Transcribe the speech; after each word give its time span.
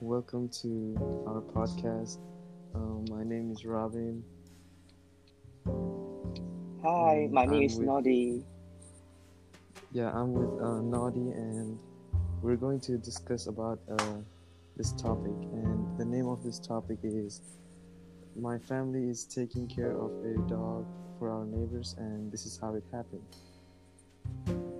welcome 0.00 0.48
to 0.48 0.96
our 1.26 1.40
podcast. 1.40 2.18
Um, 2.74 3.04
my 3.10 3.24
name 3.24 3.50
is 3.50 3.64
Robin. 3.64 4.22
Hi, 6.82 7.28
my 7.30 7.44
name 7.46 7.54
I'm 7.54 7.62
is 7.62 7.76
with- 7.78 7.88
Nodi. 7.88 8.44
Yeah, 9.92 10.10
I'm 10.12 10.32
with 10.32 10.60
uh, 10.60 10.80
Naughty, 10.80 11.30
and 11.30 11.78
we're 12.42 12.56
going 12.56 12.80
to 12.80 12.98
discuss 12.98 13.46
about 13.46 13.78
uh, 13.90 14.16
this 14.76 14.92
topic. 14.92 15.32
And 15.52 15.96
the 15.98 16.04
name 16.04 16.26
of 16.26 16.42
this 16.42 16.58
topic 16.58 16.98
is 17.04 17.40
"My 18.36 18.58
family 18.58 19.08
is 19.08 19.24
taking 19.24 19.68
care 19.68 19.92
of 19.96 20.10
a 20.24 20.36
dog 20.48 20.84
for 21.18 21.30
our 21.30 21.44
neighbors, 21.44 21.94
and 21.98 22.30
this 22.32 22.44
is 22.44 22.58
how 22.60 22.74
it 22.74 22.82
happened." 22.92 23.22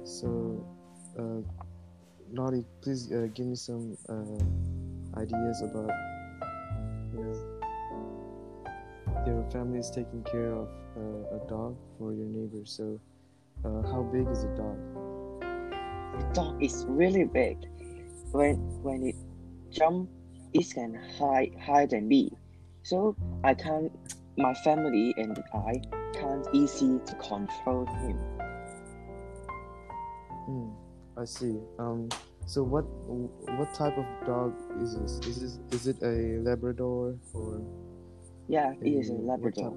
So, 0.04 0.66
uh, 1.16 1.40
Naughty, 2.34 2.64
please 2.82 3.12
uh, 3.12 3.28
give 3.32 3.46
me 3.46 3.54
some 3.54 3.96
uh, 4.08 5.20
ideas 5.20 5.62
about 5.62 5.88
you 7.14 7.22
know 7.22 7.54
your 9.24 9.48
family 9.52 9.78
is 9.78 9.88
taking 9.88 10.24
care 10.24 10.52
of 10.52 10.68
uh, 10.96 11.36
a 11.36 11.48
dog 11.48 11.76
for 11.96 12.12
your 12.12 12.26
neighbor. 12.26 12.64
So, 12.64 12.98
uh, 13.64 13.82
how 13.82 14.02
big 14.02 14.26
is 14.26 14.42
the 14.42 14.48
dog? 14.48 14.76
The 16.18 16.26
dog 16.34 16.60
is 16.60 16.84
really 16.88 17.22
big. 17.22 17.56
When 18.32 18.56
when 18.82 19.04
it 19.04 19.16
jump, 19.70 20.10
it 20.52 20.66
can 20.74 20.98
hide 21.16 21.54
higher 21.64 21.86
than 21.86 22.08
me. 22.08 22.32
So 22.82 23.14
I 23.44 23.54
can't. 23.54 23.92
My 24.36 24.54
family 24.64 25.14
and 25.16 25.38
I 25.54 25.80
can't 26.12 26.44
easy 26.52 26.98
to 27.06 27.14
control 27.14 27.86
him. 28.02 28.18
Hmm, 30.46 30.70
I 31.16 31.24
see. 31.24 31.60
Um, 31.78 32.08
so 32.46 32.62
what 32.62 32.84
what 33.58 33.72
type 33.74 33.96
of 33.96 34.06
dog 34.26 34.54
is 34.82 34.96
this? 34.96 35.12
Is 35.26 35.40
this 35.40 35.58
is 35.72 35.86
it 35.86 36.02
a 36.02 36.40
Labrador 36.42 37.16
or 37.32 37.60
Yeah, 38.48 38.72
it 38.80 38.90
is 38.90 39.10
a 39.10 39.14
Labrador. 39.14 39.72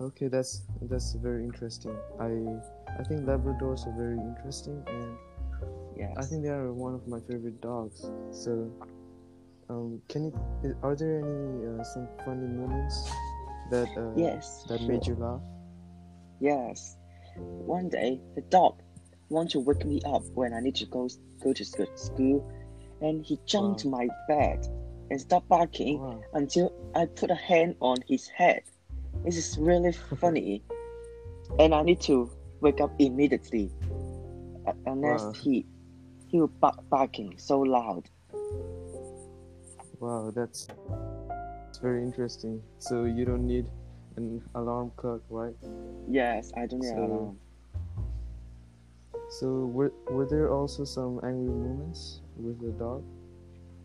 Okay, 0.00 0.28
that's 0.28 0.62
that's 0.82 1.12
very 1.14 1.44
interesting. 1.44 1.94
I 2.18 2.32
I 2.98 3.04
think 3.04 3.22
Labradors 3.28 3.86
are 3.86 3.94
very 3.96 4.18
interesting, 4.18 4.82
and 4.86 5.16
Yes. 5.96 6.16
I 6.16 6.22
think 6.24 6.42
they 6.42 6.48
are 6.48 6.72
one 6.72 6.94
of 6.94 7.06
my 7.06 7.20
favorite 7.20 7.60
dogs. 7.60 8.00
So, 8.32 8.72
um, 9.68 10.00
can 10.08 10.24
you? 10.24 10.32
Are 10.82 10.96
there 10.96 11.20
any 11.20 11.66
uh, 11.68 11.84
some 11.84 12.08
funny 12.24 12.48
moments 12.48 13.04
that 13.70 13.88
uh, 13.96 14.16
Yes. 14.16 14.64
that 14.68 14.80
made 14.88 15.06
you 15.06 15.14
laugh? 15.20 15.42
Yes. 16.40 16.96
One 17.36 17.88
day, 17.90 18.20
the 18.34 18.40
dog 18.48 18.80
want 19.30 19.50
to 19.52 19.60
wake 19.60 19.84
me 19.86 20.00
up 20.04 20.22
when 20.34 20.52
I 20.52 20.60
need 20.60 20.74
to 20.76 20.86
go 20.86 21.08
go 21.42 21.52
to 21.52 21.64
sc- 21.64 21.96
school, 21.96 22.44
and 23.00 23.24
he 23.24 23.38
jumped 23.46 23.80
to 23.80 23.88
my 23.88 24.08
bed 24.28 24.66
and 25.10 25.20
stopped 25.20 25.48
barking 25.48 25.98
Wow. 26.00 26.20
until 26.34 26.72
I 26.94 27.06
put 27.06 27.30
a 27.30 27.34
hand 27.34 27.76
on 27.80 27.96
his 28.06 28.28
head. 28.28 28.62
This 29.24 29.36
is 29.36 29.56
really 29.58 29.92
funny, 30.20 30.62
and 31.58 31.74
I 31.74 31.82
need 31.82 32.00
to 32.02 32.30
wake 32.60 32.80
up 32.80 32.92
immediately, 32.98 33.70
uh, 34.66 34.72
unless 34.86 35.22
Wow. 35.22 35.32
he 35.32 35.66
he 36.26 36.40
will 36.40 36.48
bark 36.60 36.78
barking 36.90 37.38
so 37.38 37.60
loud. 37.60 38.08
Wow, 40.00 40.30
that's 40.34 40.68
it's 41.68 41.78
very 41.78 42.02
interesting. 42.02 42.62
So 42.78 43.04
you 43.04 43.24
don't 43.24 43.46
need 43.46 43.66
an 44.16 44.42
alarm 44.54 44.92
clock, 44.96 45.22
right? 45.30 45.54
Yes, 46.08 46.52
I 46.56 46.66
don't 46.66 46.80
need 46.80 46.88
So- 46.94 47.04
alarm. 47.04 47.38
So 49.30 49.70
were 49.72 49.92
were 50.10 50.26
there 50.26 50.52
also 50.52 50.84
some 50.84 51.20
angry 51.22 51.54
moments 51.54 52.20
with 52.36 52.60
the 52.60 52.72
dog? 52.72 53.04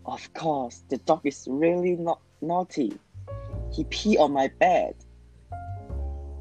Of 0.06 0.34
course, 0.34 0.84
the 0.90 0.98
dog 0.98 1.22
is 1.24 1.48
really 1.50 1.96
not 1.96 2.20
naughty. 2.42 2.98
He 3.72 3.84
pee 3.86 4.18
on 4.18 4.34
my 4.34 4.50
bed. 4.60 4.96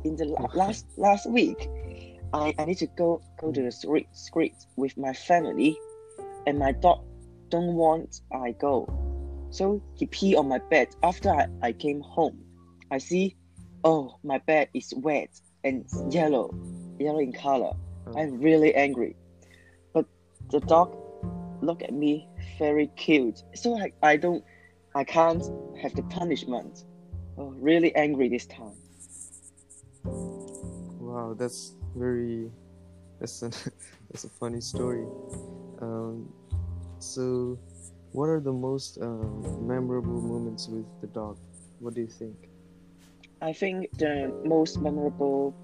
In 0.05 0.17
the 0.17 0.25
la- 0.25 0.49
last 0.55 0.87
last 0.97 1.28
week, 1.28 1.69
I, 2.33 2.55
I 2.59 2.65
need 2.65 2.78
to 2.78 2.87
go 2.97 3.21
go 3.41 3.53
to 3.53 3.62
the 3.62 3.73
street 3.73 4.09
street 4.12 4.56
with 4.77 4.97
my 4.97 5.12
family, 5.12 5.78
and 6.47 6.59
my 6.59 6.73
dog 6.73 7.05
don't 7.51 7.75
want 7.75 8.23
I 8.33 8.53
go. 8.53 8.89
So 9.51 9.83
he 9.97 10.07
pee 10.07 10.34
on 10.34 10.49
my 10.49 10.61
bed 10.71 10.89
after 11.03 11.31
I, 11.31 11.47
I 11.62 11.73
came 11.73 12.01
home. 12.01 12.43
I 12.91 12.99
see, 12.99 13.37
oh 13.84 14.19
my 14.25 14.39
bed 14.39 14.69
is 14.73 14.95
wet 14.97 15.28
and 15.62 15.84
yellow, 16.11 16.55
yellow 16.99 17.19
in 17.19 17.33
color. 17.33 17.73
Oh, 18.06 18.19
I'm 18.19 18.41
really 18.41 18.75
angry. 18.75 19.16
But 19.92 20.06
the 20.50 20.60
dog 20.60 20.97
look 21.62 21.82
at 21.82 21.92
me 21.92 22.28
very 22.59 22.88
cute. 22.97 23.42
So 23.54 23.78
I, 23.78 23.92
I 24.03 24.16
don't 24.16 24.44
I 24.94 25.04
can't 25.04 25.42
have 25.81 25.94
the 25.94 26.03
punishment. 26.04 26.84
Oh, 27.37 27.53
really 27.59 27.94
angry 27.97 28.28
this 28.28 28.47
time. 28.47 28.76
wow, 31.15 31.34
that's 31.34 31.75
very 31.94 32.50
that's 33.20 33.42
a 33.42 33.50
that's 34.10 34.25
a 34.25 34.28
funny 34.28 34.60
story. 34.60 35.06
Um, 35.81 36.32
so 36.98 37.59
what 38.12 38.28
are 38.28 38.41
the 38.41 38.53
most 38.53 38.98
um, 39.00 39.66
memorable 39.66 40.21
moments 40.21 40.69
with 40.69 40.86
the 41.00 41.09
dog? 41.09 41.38
What 41.81 41.94
do 41.94 42.00
you 42.00 42.06
think? 42.06 42.36
I 43.42 43.53
think 43.53 43.91
the 43.98 44.32
most 44.44 44.81
memorable 44.81 45.54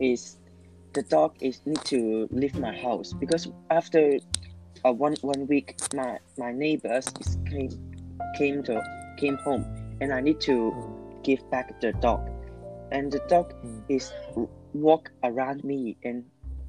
is 0.00 0.38
the 0.94 1.02
dog 1.02 1.34
is 1.40 1.60
need 1.66 1.82
to 1.84 2.28
leave 2.30 2.58
my 2.58 2.74
house 2.76 3.12
because 3.14 3.48
after 3.70 4.18
uh, 4.84 4.92
one 4.92 5.14
one 5.22 5.46
week 5.46 5.76
my 5.94 6.18
my 6.38 6.52
neighbors 6.52 7.06
is 7.20 7.38
came 7.48 7.70
came 8.36 8.62
to 8.62 8.82
came 9.16 9.36
home 9.38 9.64
and 10.00 10.12
I 10.12 10.20
need 10.20 10.40
to 10.42 10.72
give 11.22 11.48
back 11.50 11.80
the 11.80 11.92
dog 11.94 12.28
and 12.90 13.10
the 13.10 13.20
dog 13.28 13.54
Hmm. 13.62 13.80
is 13.88 14.12
walk 14.74 15.10
around 15.22 15.64
me 15.64 15.96
and 16.04 16.24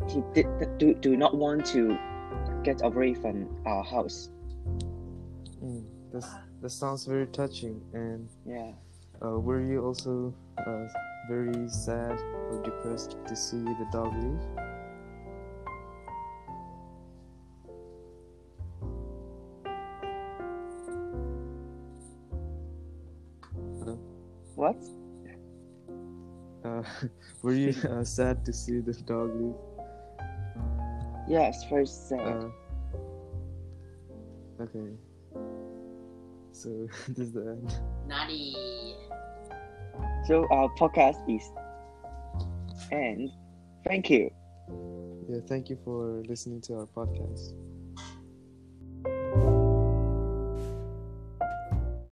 he 0.09 0.21
did 0.33 0.47
do, 0.77 0.93
do 0.93 1.17
not 1.17 1.35
want 1.35 1.65
to 1.67 1.97
get 2.63 2.81
away 2.83 3.13
from 3.13 3.47
our 3.65 3.83
house 3.83 4.29
mm, 5.63 5.83
that's 6.11 6.27
that 6.61 6.69
sounds 6.69 7.05
very 7.05 7.27
touching. 7.27 7.81
And 7.93 8.29
yeah 8.45 8.71
uh, 9.23 9.39
were 9.39 9.61
you 9.61 9.83
also 9.83 10.33
uh, 10.57 10.85
very 11.29 11.69
sad 11.69 12.19
or 12.51 12.61
depressed 12.63 13.17
to 13.27 13.35
see 13.35 13.63
the 13.63 13.87
dog 13.91 14.13
leave? 14.21 14.41
what 24.55 24.77
Uh, 26.63 26.81
were 27.41 27.53
you 27.53 27.75
uh, 27.89 28.03
sad 28.05 28.45
to 28.45 28.53
see 28.53 28.79
the 28.79 28.93
dog 29.03 29.35
leave? 29.35 29.55
yes 31.27 31.65
very 31.69 31.85
sad 31.85 32.21
Uh, 32.21 32.49
okay. 34.61 34.95
So 36.51 36.69
this 37.09 37.27
is 37.27 37.33
the 37.33 37.41
end. 37.41 37.75
Naughty. 38.07 38.55
So 40.25 40.47
our 40.51 40.69
podcast 40.79 41.17
is 41.27 41.43
and 42.91 43.29
thank 43.85 44.09
you 44.09 44.29
Yeah, 45.29 45.39
thank 45.47 45.69
you 45.69 45.77
for 45.85 46.21
listening 46.27 46.61
to 46.67 46.75
our 46.79 46.87
podcast. 46.87 47.53